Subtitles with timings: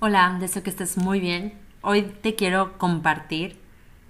[0.00, 1.58] Hola, deseo que estés muy bien.
[1.80, 3.58] Hoy te quiero compartir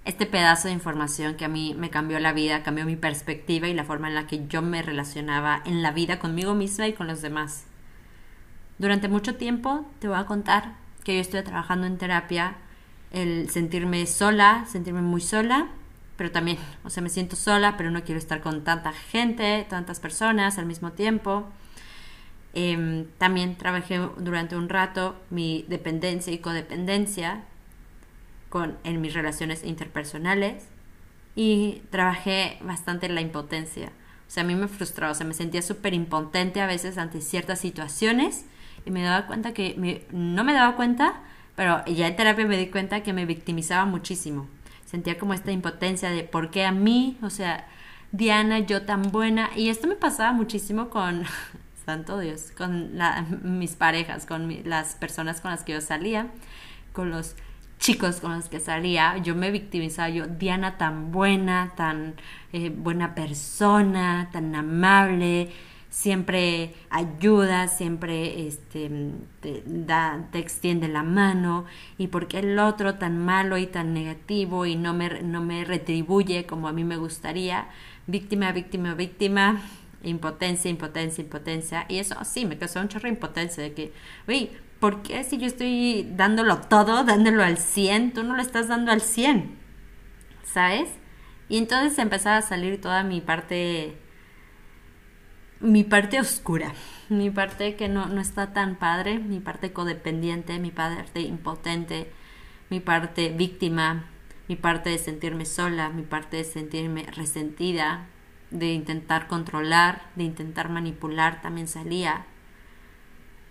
[0.05, 3.73] este pedazo de información que a mí me cambió la vida, cambió mi perspectiva y
[3.73, 7.07] la forma en la que yo me relacionaba en la vida conmigo misma y con
[7.07, 7.65] los demás.
[8.77, 12.57] Durante mucho tiempo te voy a contar que yo estoy trabajando en terapia,
[13.09, 15.69] el sentirme sola, sentirme muy sola,
[16.17, 19.99] pero también, o sea, me siento sola, pero no quiero estar con tanta gente, tantas
[19.99, 21.49] personas al mismo tiempo
[22.53, 27.43] Em, también trabajé durante un rato mi dependencia y codependencia
[28.49, 30.65] con, en mis relaciones interpersonales
[31.35, 33.91] y trabajé bastante la impotencia.
[34.27, 37.21] O sea, a mí me frustraba, o sea, me sentía súper impotente a veces ante
[37.21, 38.45] ciertas situaciones
[38.85, 41.21] y me daba cuenta que no me daba cuenta,
[41.55, 44.47] pero ya en terapia me di cuenta que me victimizaba muchísimo.
[44.85, 47.67] Sentía como esta impotencia de por qué a mí, o sea,
[48.11, 49.51] Diana, yo tan buena.
[49.55, 51.23] Y esto me pasaba muchísimo con
[51.89, 52.91] santo Dios, con
[53.59, 56.27] mis parejas, con las personas con las que yo salía,
[56.93, 57.35] con los
[57.79, 62.15] chicos con los que salía, yo me victimizaba, yo, Diana tan buena, tan
[62.51, 65.49] eh, buena persona, tan amable,
[65.89, 68.91] siempre ayuda, siempre este,
[69.39, 71.65] te, da, extiende la mano,
[71.97, 76.45] y porque el otro tan malo y tan negativo y no me, no me retribuye
[76.45, 77.69] como a mí me gustaría,
[78.07, 79.61] víctima, víctima, víctima,
[80.03, 81.85] impotencia, impotencia, impotencia.
[81.89, 83.93] Y eso sí, me causó un chorro de impotencia de que,
[84.27, 88.67] oye, ¿por qué si yo estoy dándolo todo, dándolo al 100, tú no lo estás
[88.67, 89.57] dando al 100?
[90.43, 90.89] ¿Sabes?
[91.49, 93.97] Y entonces empezaba a salir toda mi parte,
[95.59, 96.73] mi parte oscura,
[97.09, 102.11] mi parte que no, no está tan padre, mi parte codependiente, mi parte impotente,
[102.69, 104.05] mi parte víctima,
[104.47, 108.07] mi parte de sentirme sola, mi parte de sentirme resentida,
[108.51, 112.25] de intentar controlar, de intentar manipular, también salía,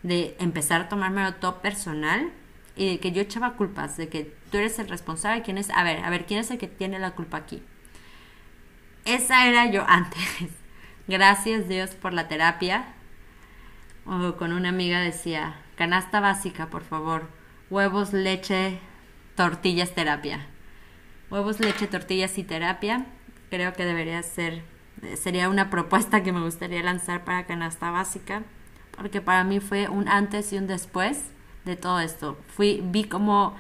[0.03, 2.31] de empezar a tomármelo todo personal
[2.77, 5.83] y de que yo echaba culpas, de que tú eres el responsable, quién es, a
[5.83, 7.63] ver, a ver, quién es el que tiene la culpa aquí.
[9.05, 10.51] Esa era yo antes.
[11.07, 12.95] Gracias Dios por la terapia.
[14.05, 17.29] O con una amiga decía, canasta básica, por favor.
[17.71, 18.79] Huevos, leche,
[19.35, 20.47] tortillas, terapia.
[21.31, 23.07] Huevos, leche, tortillas y terapia.
[23.51, 24.63] Creo que debería ser
[25.17, 28.43] sería una propuesta que me gustaría lanzar para canasta básica,
[28.97, 31.25] porque para mí fue un antes y un después
[31.65, 32.37] de todo esto.
[32.49, 33.55] Fui, vi cómo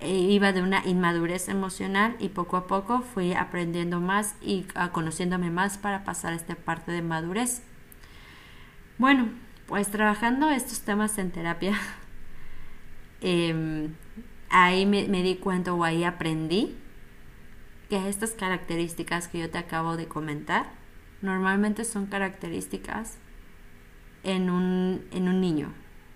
[0.00, 4.90] eh, iba de una inmadurez emocional y poco a poco fui aprendiendo más y ah,
[4.90, 7.62] conociéndome más para pasar esta parte de madurez.
[8.98, 9.28] Bueno,
[9.66, 11.78] pues trabajando estos temas en terapia,
[13.20, 13.94] em,
[14.50, 16.76] ahí me, me di cuenta o ahí aprendí
[17.88, 20.81] que estas características que yo te acabo de comentar
[21.22, 23.16] normalmente son características
[24.24, 25.72] en un, en un niño,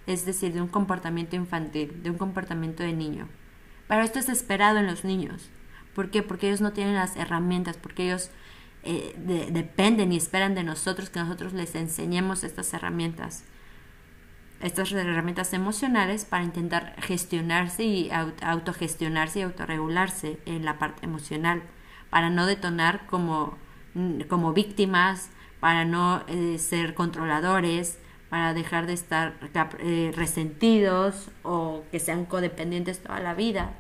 [0.07, 3.29] es decir, de un comportamiento infantil, de un comportamiento de niño.
[3.89, 5.49] Pero esto es esperado en los niños.
[5.95, 6.23] ¿Por qué?
[6.23, 8.31] Porque ellos no tienen las herramientas, porque ellos
[8.83, 9.15] eh,
[9.51, 13.45] dependen y esperan de nosotros que nosotros les enseñemos estas herramientas,
[14.61, 18.11] estas herramientas emocionales para intentar gestionarse y
[18.43, 21.63] autogestionarse y autorregularse en la parte emocional,
[22.11, 23.59] para no detonar como
[24.29, 25.31] como víctimas,
[25.61, 27.99] para no eh, ser controladores,
[28.29, 29.35] para dejar de estar
[29.79, 33.75] eh, resentidos o que sean codependientes toda la vida.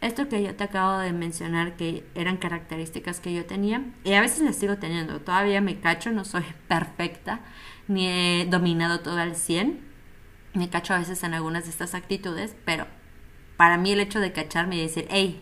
[0.00, 4.20] Esto que yo te acabo de mencionar que eran características que yo tenía y a
[4.20, 5.20] veces las sigo teniendo.
[5.20, 7.40] Todavía me cacho, no soy perfecta,
[7.86, 9.80] ni he dominado todo al 100.
[10.54, 12.86] Me cacho a veces en algunas de estas actitudes, pero
[13.56, 15.40] para mí el hecho de cacharme y decir, hey,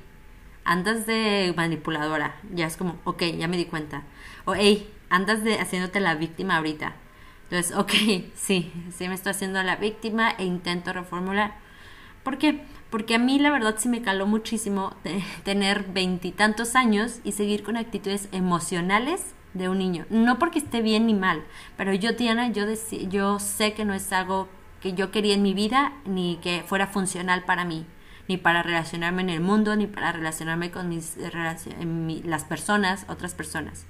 [0.65, 4.03] andas de manipuladora, ya es como, ok, ya me di cuenta.
[4.45, 6.95] O, hey, andas de haciéndote la víctima ahorita.
[7.45, 7.93] Entonces, ok,
[8.35, 11.55] sí, sí me estoy haciendo la víctima e intento reformular.
[12.23, 12.63] ¿Por qué?
[12.91, 14.95] Porque a mí la verdad sí me caló muchísimo
[15.45, 20.07] tener veintitantos años y seguir con actitudes emocionales de un niño.
[20.11, 21.43] No porque esté bien ni mal,
[21.77, 22.65] pero yo, Diana, yo,
[23.09, 24.49] yo sé que no es algo
[24.81, 27.85] que yo quería en mi vida ni que fuera funcional para mí
[28.31, 33.87] ni para relacionarme en el mundo, ni para relacionarme con mis, las personas, otras personas.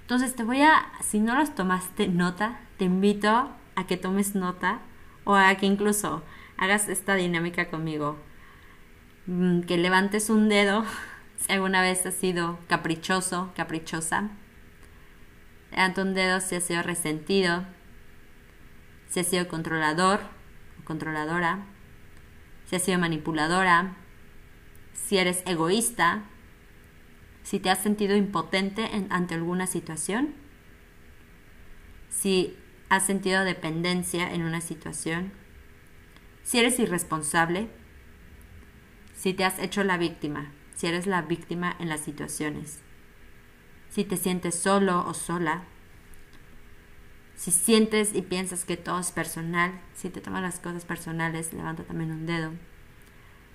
[0.00, 4.80] Entonces te voy a, si no las tomaste nota, te invito a que tomes nota
[5.22, 6.24] o a que incluso
[6.56, 8.18] hagas esta dinámica conmigo.
[9.26, 10.84] Mm, que levantes un dedo
[11.36, 14.30] si alguna vez has sido caprichoso, caprichosa.
[15.70, 17.64] Levanta un dedo si has sido resentido,
[19.08, 20.18] si has sido controlador
[20.80, 21.60] o controladora
[22.72, 23.96] si has sido manipuladora,
[24.94, 26.22] si eres egoísta,
[27.42, 30.32] si te has sentido impotente ante alguna situación,
[32.08, 32.56] si
[32.88, 35.32] has sentido dependencia en una situación,
[36.44, 37.68] Si eres irresponsable,
[39.14, 42.80] si te has hecho la víctima, si eres la víctima en las situaciones,
[43.90, 45.64] si te sientes solo o sola,
[47.36, 51.82] si sientes y piensas que todo es personal, si te toman las cosas personales, levanta
[51.82, 52.52] también un dedo.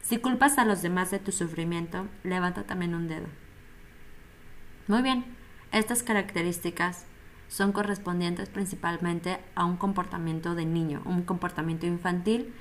[0.01, 3.27] Si culpas a los demás de tu sufrimiento, levanta también un dedo.
[4.87, 5.25] Muy bien,
[5.71, 7.05] estas características
[7.49, 12.53] son correspondientes principalmente a un comportamiento de niño, un comportamiento infantil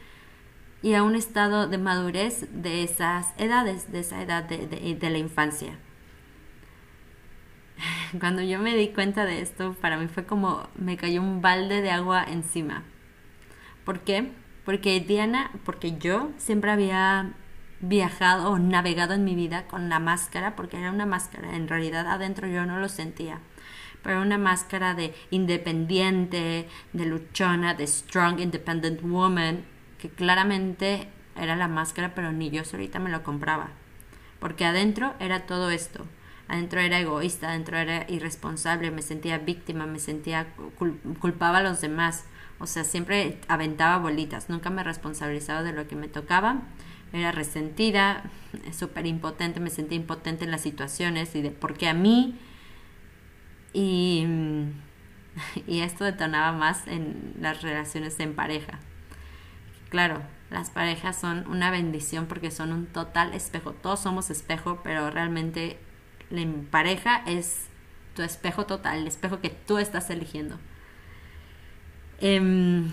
[0.83, 5.19] y a un estado de madurez de esas edades, de esa edad de, de, la
[5.19, 5.79] infancia.
[8.21, 11.81] Cuando yo me di cuenta de esto, para mí fue como me cayó un balde
[11.81, 12.83] de agua encima.
[13.85, 14.33] ¿Por qué?
[14.65, 17.33] Porque Diana, porque yo siempre había
[17.81, 22.07] viajado o navegado en mi vida con la máscara, porque era una máscara, en realidad
[22.09, 23.39] adentro yo no lo sentía,
[24.03, 29.65] pero una máscara de independiente, de luchona, de strong independent woman,
[29.99, 33.69] que claramente era la máscara, pero ni yo solita me lo compraba,
[34.41, 36.07] porque adentro era todo esto.
[36.49, 40.47] Adentro era egoísta, adentro era irresponsable, me sentía víctima, me sentía
[41.21, 42.25] culpaba a los demás.
[42.59, 46.63] O sea, siempre aventaba bolitas, nunca me responsabilizaba de lo que me tocaba
[47.13, 48.25] era resentida,
[48.73, 52.39] súper impotente, me sentía impotente en las situaciones y de por qué a mí.
[53.73, 54.27] Y,
[55.67, 58.79] y esto detonaba más en las relaciones en pareja.
[59.89, 60.21] Claro,
[60.51, 63.73] las parejas son una bendición porque son un total espejo.
[63.73, 65.79] Todos somos espejo, pero realmente
[66.31, 67.67] la pareja es
[68.15, 70.59] tu espejo total, el espejo que tú estás eligiendo.
[72.21, 72.91] Em,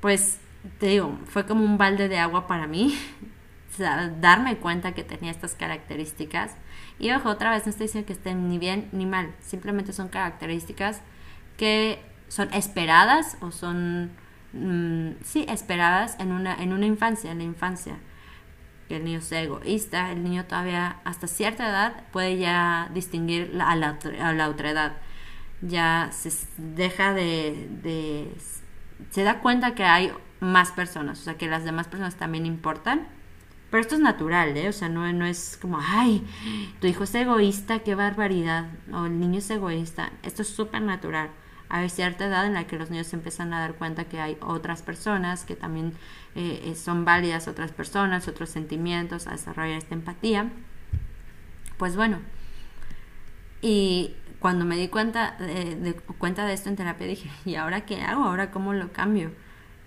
[0.00, 0.38] pues
[0.78, 2.96] te digo, fue como un balde de agua para mí
[4.20, 6.52] darme cuenta que tenía estas características.
[6.98, 10.08] Y ojo, otra vez no estoy diciendo que estén ni bien ni mal, simplemente son
[10.08, 11.00] características
[11.56, 14.12] que son esperadas o son,
[14.52, 17.96] mm, sí, esperadas en una, en una infancia, en la infancia.
[18.88, 23.76] Que el niño sea egoísta, el niño todavía hasta cierta edad puede ya distinguir a,
[23.76, 24.96] la, a la otra edad.
[25.60, 28.34] Ya se deja de, de,
[29.10, 33.06] se da cuenta que hay más personas, o sea, que las demás personas también importan
[33.72, 34.68] pero esto es natural, ¿eh?
[34.68, 36.22] O sea, no, no es como, ay,
[36.78, 40.12] tu hijo es egoísta, qué barbaridad, o el niño es egoísta.
[40.22, 41.30] Esto es súper natural.
[41.72, 44.82] Hay cierta edad en la que los niños empiezan a dar cuenta que hay otras
[44.82, 45.94] personas que también
[46.36, 50.50] eh, eh, son válidas, otras personas, otros sentimientos, a desarrollar esta empatía.
[51.78, 52.18] Pues bueno,
[53.60, 58.02] y cuando me di cuenta de, cuenta de esto en terapia dije, ¿y ahora qué
[58.02, 58.24] hago?
[58.24, 59.32] ¿Ahora cómo lo cambio?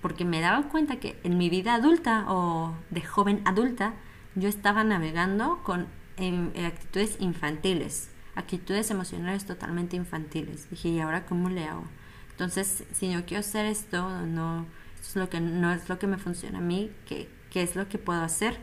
[0.06, 3.96] porque me daba cuenta que en mi vida adulta o de joven adulta
[4.36, 5.88] yo estaba navegando con
[6.18, 10.70] em, actitudes infantiles, actitudes emocionales totalmente infantiles.
[10.70, 11.86] Dije, ¿y ahora cómo le hago?
[12.32, 14.66] Entonces, si yo quiero hacer esto, no,
[15.00, 17.88] es lo que, no es lo que me funciona a mí, ¿qué, ¿qué es lo
[17.88, 18.58] que puedo hacer?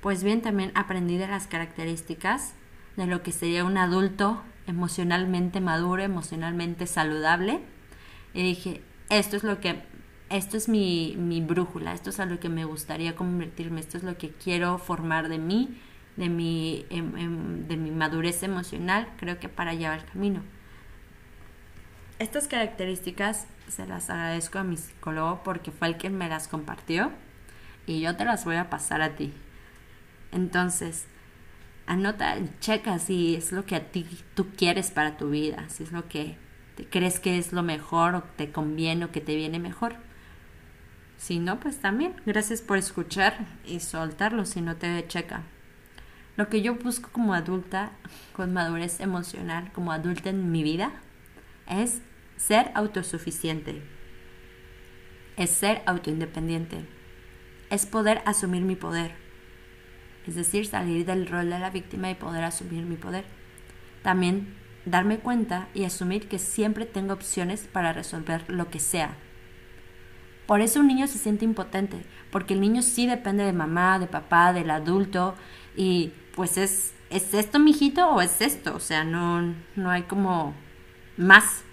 [0.00, 2.54] Pues bien, también aprendí de las características
[2.96, 7.60] de lo que sería un adulto emocionalmente maduro, emocionalmente saludable.
[8.34, 9.82] Y dije, esto es lo que
[10.30, 14.04] esto es mi, mi brújula, esto es a lo que me gustaría convertirme, esto es
[14.04, 15.80] lo que quiero formar de mí,
[16.20, 20.42] de mi, em, em, de mi madurez emocional, creo que para llevar el camino.
[22.18, 27.10] Estas características se las agradezco a mi psicólogo porque fue el que me las compartió
[27.86, 29.32] y yo te las voy a pasar a ti.
[30.30, 31.06] Entonces,
[31.86, 35.92] anota, checa si es lo que a ti tú quieres para tu vida, si es
[35.92, 36.36] lo que
[36.90, 39.94] crees que es lo mejor o te conviene o que te viene mejor.
[41.16, 42.14] Si no, pues también.
[42.26, 45.44] Gracias por escuchar y soltarlo si no te checa.
[46.40, 47.92] Lo que yo busco como adulta,
[48.32, 50.90] con madurez emocional, como adulta en mi vida,
[51.68, 52.00] es
[52.38, 53.82] ser autosuficiente.
[55.36, 56.86] Es ser autoindependiente.
[57.68, 59.12] Es poder asumir mi poder.
[60.26, 63.26] Es decir, salir del rol de la víctima y poder asumir mi poder.
[64.02, 64.54] También
[64.86, 69.14] darme cuenta y asumir que siempre tengo opciones para resolver lo que sea
[70.50, 74.08] por eso un niño se siente impotente, porque el niño sí depende de mamá, de
[74.08, 75.36] papá, del adulto,
[75.76, 78.74] y pues es, ¿es esto, mijito, o es esto?
[78.74, 80.54] O sea, no, no hay como
[81.16, 81.64] más.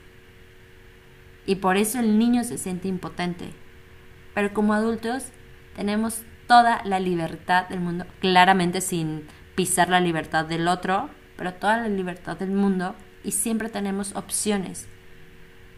[1.45, 3.53] Y por eso el niño se siente impotente.
[4.33, 5.25] Pero como adultos
[5.75, 11.77] tenemos toda la libertad del mundo, claramente sin pisar la libertad del otro, pero toda
[11.77, 14.87] la libertad del mundo y siempre tenemos opciones.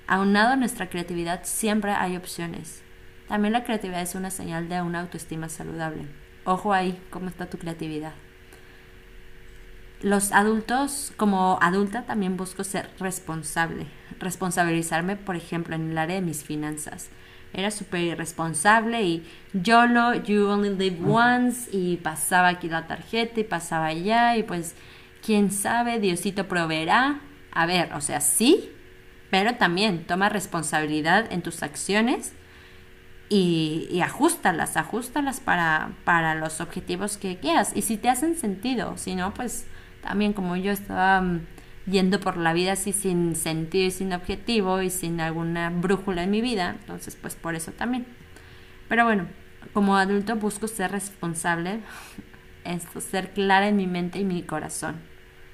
[0.08, 2.82] Aunado a nuestra creatividad, siempre hay opciones.
[3.28, 6.08] También la creatividad es una señal de una autoestima saludable.
[6.46, 8.14] Ojo ahí, cómo está tu creatividad.
[10.02, 13.86] Los adultos, como adulta, también busco ser responsable,
[14.20, 17.10] responsabilizarme, por ejemplo, en el área de mis finanzas.
[17.52, 23.44] era súper irresponsable y YOLO, you only live once y pasaba aquí la tarjeta y
[23.44, 24.76] pasaba allá y pues
[25.26, 27.22] quién sabe, Diosito proveerá.
[27.52, 28.72] A ver, o sea, sí,
[29.32, 32.34] pero también toma responsabilidad en tus acciones
[33.30, 37.72] y, y ajustalas, ajustalas para, para los objetivos que quieras.
[37.76, 39.66] Y si te hacen sentido, si no, pues
[40.02, 41.42] también como yo estaba mm,
[41.88, 46.32] yendo por la vida así sin sentido y sin objetivo y sin alguna brújula en
[46.32, 48.06] mi vida, entonces pues por eso también.
[48.88, 49.28] Pero bueno,
[49.74, 51.80] como adulto busco ser responsable,
[52.64, 54.98] esto, ser clara en mi mente y mi corazón,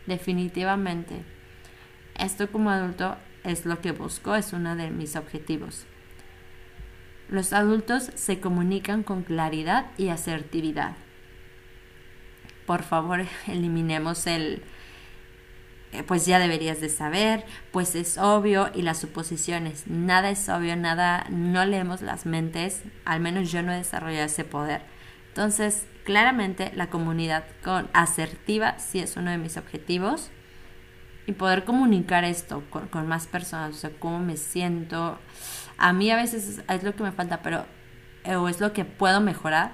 [0.06, 1.24] definitivamente.
[2.18, 5.86] Esto como adulto es lo que busco, es uno de mis objetivos.
[7.30, 10.96] Los adultos se comunican con claridad y asertividad.
[12.66, 14.64] Por favor, eliminemos el,
[15.92, 19.88] eh, pues ya deberías de saber, pues es obvio y las suposiciones.
[19.88, 24.44] Nada es obvio, nada, no leemos las mentes, al menos yo no he desarrollado ese
[24.44, 24.82] poder.
[25.30, 30.32] Entonces, claramente la comunidad con asertiva sí es uno de mis objetivos
[31.28, 35.18] y poder comunicar esto con, más personas, o sea, cómo me siento.
[35.78, 37.66] A mí a veces es, lo que me falta, pero
[38.24, 39.74] eh, o es lo que puedo mejorar,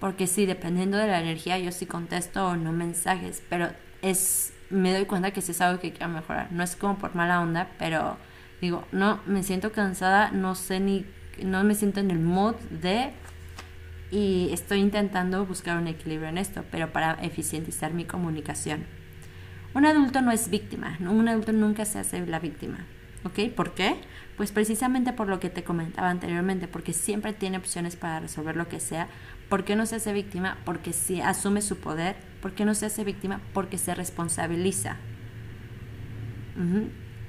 [0.00, 3.70] porque sí, dependiendo de la energía, yo sí contesto o no mensajes, pero
[4.02, 6.50] es me doy cuenta que sí es algo que quiero mejorar.
[6.52, 8.16] No es como por mala onda, pero
[8.60, 11.06] digo, no, me siento cansada, no sé ni,
[11.42, 13.12] no me siento en el mood de
[14.10, 18.84] y estoy intentando buscar un equilibrio en esto, pero para eficientizar mi comunicación.
[19.74, 22.86] Un adulto no es víctima, un adulto nunca se hace la víctima.
[23.24, 23.52] ¿Ok?
[23.54, 23.96] ¿Por qué?
[24.36, 28.68] Pues precisamente por lo que te comentaba anteriormente, porque siempre tiene opciones para resolver lo
[28.68, 29.08] que sea.
[29.48, 30.58] ¿Por qué no se hace víctima?
[30.64, 33.40] Porque si asume su poder ¿Por qué no se hace víctima?
[33.52, 34.98] Porque se responsabiliza.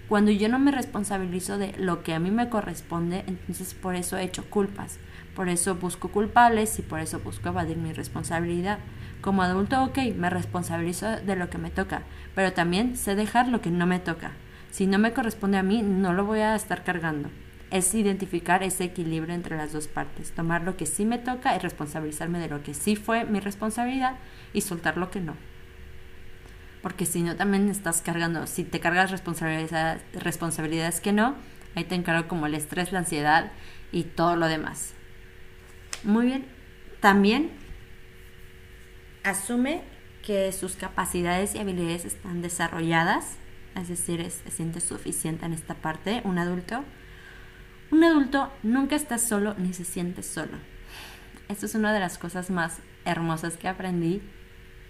[0.08, 4.16] Cuando yo no me responsabilizo de lo que a mí me corresponde, entonces por eso
[4.16, 5.00] he hecho culpas.
[5.36, 8.78] Por eso busco culpables y por eso busco evadir mi responsabilidad.
[9.22, 12.04] Como adulto, ok, me responsabilizo de lo que me toca,
[12.36, 14.34] pero también sé dejar lo que no me toca.
[14.70, 17.30] Si no me corresponde a mí, no lo voy a estar cargando
[17.70, 21.60] es identificar ese equilibrio entre las dos partes, tomar lo que sí me toca y
[21.60, 24.16] responsabilizarme de lo que sí fue mi responsabilidad
[24.54, 25.36] y soltar lo que no.
[26.82, 31.36] Porque si no, también estás cargando, si te cargas responsabilidades, responsabilidades que no,
[31.76, 33.52] ahí te encargo como el estrés, la ansiedad
[33.92, 34.94] y todo lo demás.
[36.04, 36.46] Muy bien,
[37.02, 37.52] también
[39.24, 39.82] asume
[40.24, 43.38] que sus capacidades y habilidades están desarrolladas,
[43.76, 46.84] es decir, se siente suficiente en esta parte, un adulto
[47.92, 50.58] un adulto nunca está solo ni se siente solo.
[51.48, 54.22] Esto es una de las cosas más hermosas que aprendí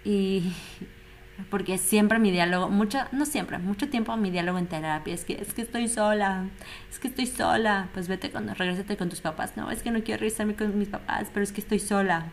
[0.04, 0.52] y
[1.50, 5.34] porque siempre mi diálogo, mucho, no siempre, mucho tiempo mi diálogo en terapia es que
[5.34, 6.48] es que estoy sola,
[6.90, 10.02] es que estoy sola, pues vete cuando regrésate con tus papás, no, es que no
[10.02, 12.26] quiero regresarme con mis papás, pero es que estoy sola.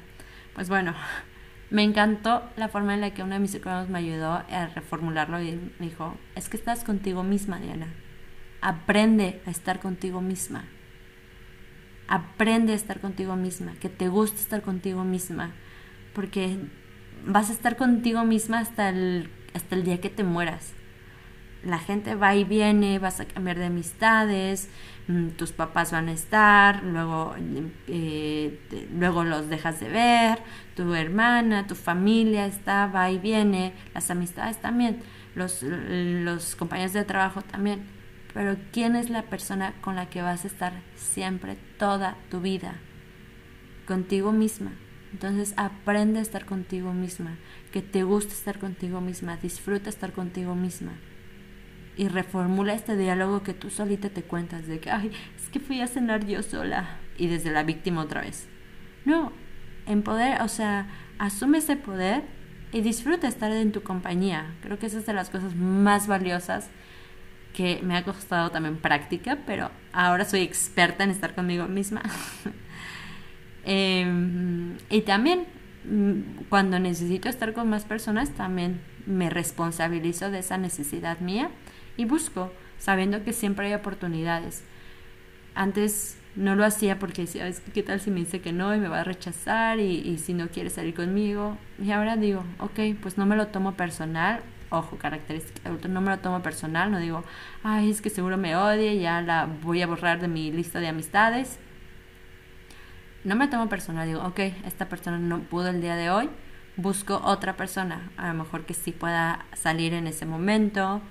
[0.55, 0.95] Pues bueno,
[1.69, 5.41] me encantó la forma en la que uno de mis psicólogos me ayudó a reformularlo
[5.41, 7.87] y me dijo, es que estás contigo misma, Diana.
[8.65, 10.63] Aprende a estar contigo misma.
[12.07, 15.51] Aprende a estar contigo misma, que te guste estar contigo misma,
[16.15, 16.57] porque
[17.27, 20.73] vas a estar contigo misma hasta el, hasta el día que te mueras.
[21.63, 24.67] La gente va y viene, vas a cambiar de amistades,
[25.09, 27.35] mm, tus papás van a estar, luego,
[27.85, 28.59] eh,
[28.97, 30.39] luego los dejas de ver,
[30.75, 35.03] tu hermana, tu familia está, va y viene, las amistades también,
[35.35, 37.94] los, los compañeros de trabajo también
[38.35, 42.75] pero ¿quién es la persona con la que vas a estar siempre, toda tu vida?
[43.87, 44.73] Contigo misma.
[45.13, 47.37] Entonces aprende a estar contigo misma,
[47.71, 50.91] que te guste estar contigo misma, disfruta estar contigo misma.
[51.95, 55.79] Y reformula este diálogo que tú solita te cuentas de que, ay, es que fui
[55.79, 56.99] a cenar yo sola.
[57.17, 58.49] Y desde la víctima otra vez.
[59.05, 59.31] No,
[59.85, 60.89] en poder, o sea,
[61.19, 62.23] asume ese poder
[62.73, 64.53] y disfruta estar en tu compañía.
[64.61, 66.69] Creo que esa es de las cosas más valiosas
[67.55, 72.03] que me ha costado también práctica, pero ahora soy experta en estar conmigo misma.
[73.67, 75.47] Em, y también
[75.85, 81.49] mm, cuando necesito estar con más personas, también me responsabilizo de esa necesidad mía
[81.97, 84.63] y busco, sabiendo que siempre hay oportunidades.
[85.55, 88.87] Antes no lo hacía porque decía, ¿qué tal si me dice que no y me
[88.87, 91.57] va a rechazar y, y si no quiere salir conmigo?
[91.81, 96.19] Y ahora digo, ok, pues no me lo tomo personal, ojo, característica no me lo
[96.19, 97.23] tomo personal, no digo,
[97.63, 100.87] ay, es que seguro me odie, ya la voy a borrar de mi lista de
[100.87, 101.59] amistades.
[103.23, 106.29] No me tomo personal, digo, ok, esta persona no pudo el día de hoy,
[106.77, 111.01] busco otra persona, a lo mejor que sí pueda salir en ese momento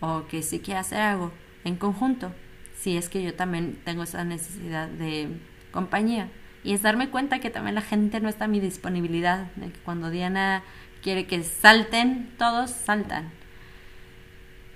[0.00, 1.32] o que sí quiera hacer algo
[1.64, 2.32] en conjunto.
[2.74, 5.38] Si es que yo también tengo esa necesidad de
[5.70, 6.30] compañía.
[6.62, 9.78] Y es darme cuenta que también la gente no está a mi disponibilidad, de que
[9.80, 10.62] cuando Diana
[11.02, 13.30] quiere que salten, todos saltan.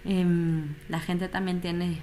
[0.05, 2.01] Em, la gente también tiene,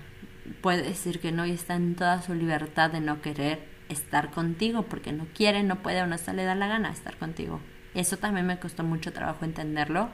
[0.61, 3.59] puede decir que no y está en toda su libertad de no querer
[3.89, 7.17] estar contigo porque no quiere, no puede o no se le da la gana estar
[7.17, 7.59] contigo.
[7.93, 10.09] Eso también me costó mucho trabajo entenderlo,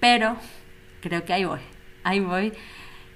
[0.00, 0.36] pero
[1.00, 1.60] creo que ahí voy,
[2.04, 2.52] ahí voy.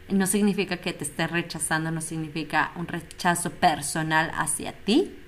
[0.09, 5.22] No significa que te esté rechazando, no significa un rechazo personal hacia ti,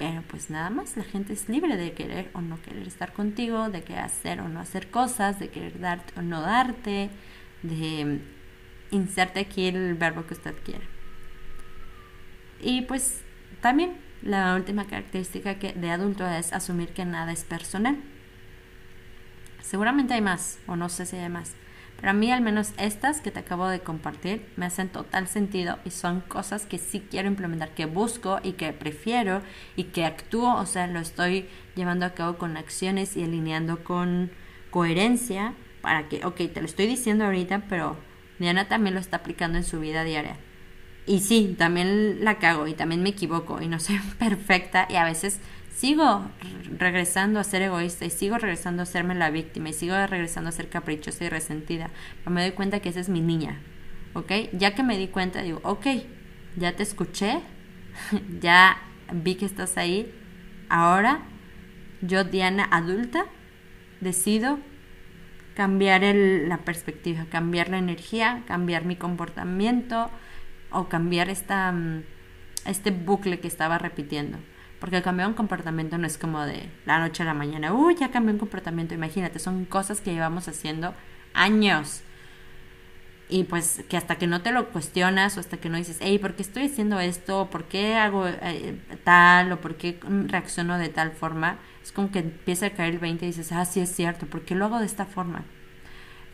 [0.00, 3.68] pero pues nada más, la gente es libre de querer o no querer estar contigo,
[3.68, 7.10] de querer hacer o no hacer cosas, de querer darte o no darte,
[7.62, 8.18] de
[8.90, 10.86] inserte aquí el verbo que usted quiera.
[12.62, 13.20] Y pues
[13.60, 17.98] también la última característica que de adulto es asumir que nada es personal.
[19.60, 21.52] Seguramente hay más, o no sé si hay más.
[21.96, 25.78] Pero a mí al menos estas que te acabo de compartir me hacen total sentido
[25.84, 29.42] y son cosas que sí quiero implementar, que busco y que prefiero
[29.76, 34.30] y que actúo, o sea, lo estoy llevando a cabo con acciones y alineando con
[34.70, 37.96] coherencia para que, ok, te lo estoy diciendo ahorita, pero
[38.38, 40.36] Diana también lo está aplicando en su vida diaria.
[41.06, 45.04] Y sí, también la cago y también me equivoco y no soy perfecta y a
[45.04, 45.40] veces
[45.80, 46.30] sigo
[46.76, 50.52] regresando a ser egoísta y sigo regresando a serme la víctima y sigo regresando a
[50.52, 51.88] ser caprichosa y resentida.
[52.18, 53.62] Pero me doy cuenta que esa es mi niña,
[54.12, 54.30] ¿ok?
[54.52, 55.86] Ya que me di cuenta, digo, ok,
[56.56, 57.40] ya te escuché,
[58.42, 58.76] ya
[59.10, 60.14] vi que estás ahí,
[60.68, 61.22] ahora
[62.02, 63.24] yo, Diana adulta,
[64.02, 64.58] decido
[65.54, 70.10] cambiar la perspectiva, cambiar la energía, cambiar mi comportamiento
[70.70, 72.02] o cambiar esta, mm,
[72.66, 74.36] este bucle que estaba repitiendo.
[74.80, 78.10] Porque cambiar un comportamiento no es como de la noche a la mañana, uy, ya
[78.10, 78.94] cambié un comportamiento.
[78.94, 80.94] Imagínate, son cosas que llevamos haciendo
[81.34, 82.02] años.
[83.28, 86.18] Y pues que hasta que no te lo cuestionas o hasta que no dices, hey,
[86.18, 87.48] ¿por qué estoy haciendo esto?
[87.50, 89.52] ¿Por qué hago eh, tal?
[89.52, 91.58] ¿O por qué reacciono de tal forma?
[91.82, 94.42] Es como que empieza a caer el 20 y dices, ah, sí es cierto, ¿por
[94.42, 95.44] qué lo hago de esta forma?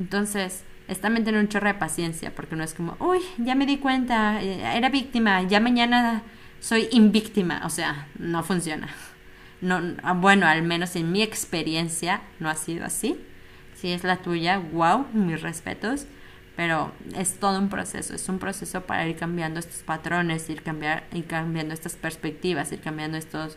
[0.01, 3.67] Entonces, es también tener un chorro de paciencia, porque no es como, uy, ya me
[3.67, 6.23] di cuenta, eh, era víctima, ya mañana
[6.61, 8.89] soy invíctima, o sea, no funciona.
[9.61, 13.19] No, ah, bueno, al menos en mi experiencia no ha sido así.
[13.75, 16.07] Si es la tuya, wow, mis respetos,
[16.57, 21.05] pero es todo un proceso, es un proceso para ir cambiando estos patrones, ir, cambiar,
[21.13, 23.57] ir cambiando estas perspectivas, ir cambiando estos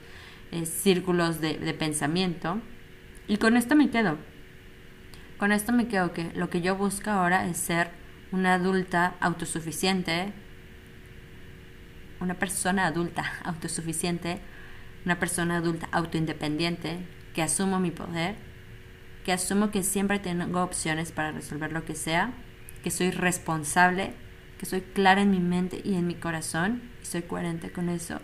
[0.52, 2.60] eh, círculos de, de pensamiento.
[3.28, 4.18] Y con esto me quedo.
[5.38, 7.92] Con esto me quedo que lo que yo busco ahora es ser
[8.32, 10.34] una adulta autosuficiente,
[12.20, 14.40] una persona adulta autosuficiente,
[15.06, 17.00] una persona adulta autoindependiente,
[17.34, 18.36] que asumo mi poder,
[19.24, 22.34] que asumo que siempre tengo opciones para resolver lo que sea,
[22.84, 24.14] que soy responsable,
[24.58, 28.20] que soy clara en mi mente y en mi corazón y soy coherente con eso.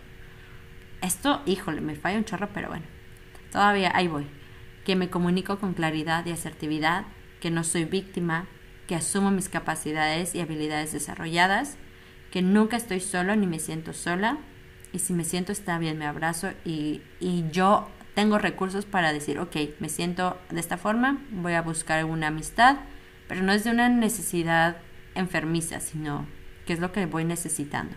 [1.02, 2.86] Esto, híjole, me falla un chorro, pero bueno,
[3.52, 4.28] todavía ahí voy.
[4.86, 7.06] Que me comunico con claridad y asertividad,
[7.40, 8.48] que no soy víctima,
[8.88, 11.78] que asumo mis capacidades y habilidades desarrolladas,
[12.36, 14.39] que nunca estoy solo ni me siento sola
[14.91, 19.39] y si me siento está bien, me abrazo y, y yo tengo recursos para decir,
[19.39, 22.76] ok, me siento de esta forma, voy a buscar una amistad,
[23.30, 24.76] pero no es de una necesidad
[25.13, 26.28] enfermiza, sino
[26.65, 27.95] que es lo que voy necesitando.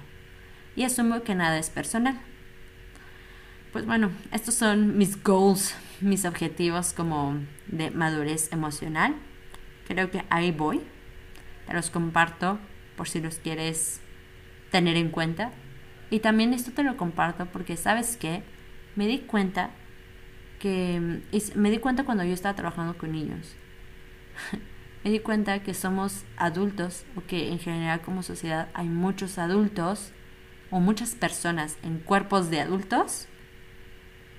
[0.77, 2.21] Y asumo que nada es personal.
[3.73, 9.17] Pues bueno, estos son mis goals, mis objetivos como de madurez emocional.
[9.89, 10.81] Creo que ahí voy.
[11.67, 12.61] Te los comparto
[12.97, 14.01] por si los quieres
[14.71, 15.53] tener en cuenta.
[16.11, 18.43] Y también esto te lo comparto porque sabes que
[18.97, 19.71] me di cuenta
[20.59, 21.21] que
[21.55, 23.55] me di cuenta cuando yo estaba trabajando con niños.
[25.05, 30.13] me di cuenta que somos adultos o que en general como sociedad hay muchos adultos
[30.71, 33.29] o muchas personas en cuerpos de adultos,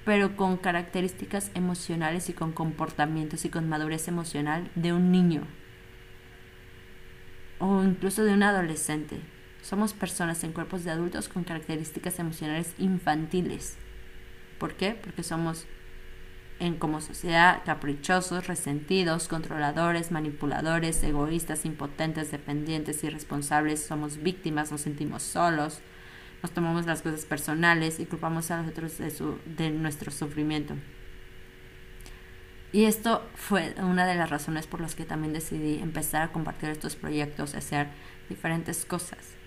[0.05, 5.47] pero con características emocionales y con comportamientos y con madurez emocional de un niño
[7.59, 9.21] o incluso de un adolescente.
[9.69, 13.75] Somos personas en cuerpos de adultos con características emocionales infantiles.
[14.57, 14.95] ¿Por qué?
[14.99, 15.67] Porque somos
[16.59, 25.21] en como sociedad caprichosos, resentidos, controladores, manipuladores, egoístas, impotentes, dependientes, irresponsables, somos víctimas, nos sentimos
[25.21, 25.81] solos,
[26.41, 30.73] nos tomamos las cosas personales y culpamos a los otros de, su, de nuestro sufrimiento.
[32.71, 36.69] Y esto fue una de las razones por las que también decidí empezar a compartir
[36.69, 37.89] estos proyectos, hacer
[38.29, 39.38] diferentes cosas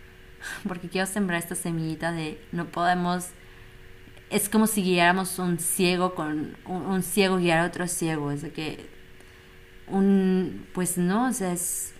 [0.68, 3.28] porque quiero sembrar esta semillita de no podemos
[4.30, 8.52] es como si guiáramos un ciego con un, ciego guiar a otro ciego es de
[8.52, 8.86] que
[9.86, 11.92] un pues no o sea es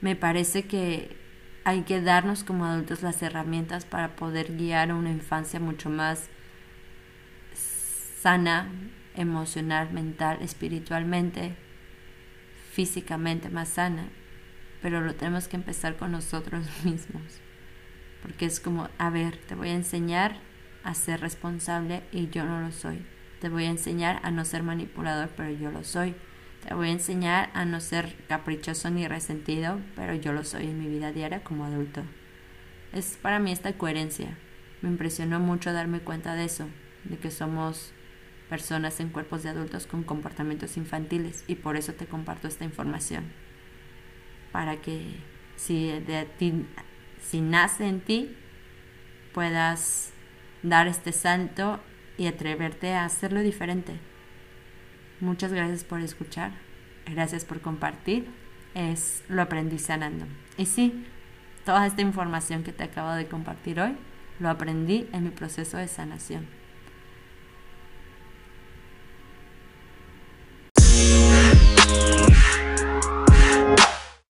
[0.00, 1.16] me parece que
[1.64, 6.28] hay que darnos como adultos las herramientas para poder guiar una infancia mucho más
[8.24, 8.70] sana,
[9.16, 11.54] emocional, mental, espiritualmente,
[12.72, 14.08] físicamente más sana.
[14.82, 17.22] Pero lo tenemos que empezar con nosotros mismos.
[18.24, 20.38] Porque es como, a ver, te voy a enseñar
[20.82, 23.04] a ser responsable y yo no lo soy.
[23.38, 26.14] Te voy a enseñar a no ser manipulador, pero yo lo soy.
[26.66, 30.78] Te voy a enseñar a no ser caprichoso ni resentido, pero yo lo soy en
[30.78, 32.02] mi vida diaria como adulto.
[32.94, 34.38] Es para mí esta coherencia.
[34.80, 36.66] Me impresionó mucho darme cuenta de eso,
[37.04, 37.92] de que somos
[38.48, 43.24] personas en cuerpos de adultos con comportamientos infantiles y por eso te comparto esta información.
[44.50, 45.16] Para que
[45.56, 46.64] si, de ti,
[47.24, 48.36] si nace en ti,
[49.32, 50.12] puedas
[50.62, 51.80] dar este salto
[52.16, 53.98] y atreverte a hacerlo diferente.
[55.20, 56.52] Muchas gracias por escuchar,
[57.06, 58.28] gracias por compartir.
[58.74, 60.26] Es lo aprendí sanando.
[60.56, 61.04] Y sí,
[61.64, 63.96] toda esta información que te acabo de compartir hoy,
[64.40, 66.46] lo aprendí en mi proceso de sanación.